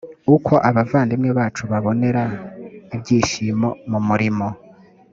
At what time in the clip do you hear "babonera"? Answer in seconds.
1.71-2.23